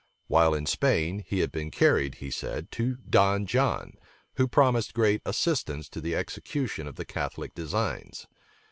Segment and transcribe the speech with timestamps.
[0.25, 3.99] While in Spain, he had been carried, he said, to Don John,
[4.33, 8.25] who promised great assistance to the execution of the Catholic designs.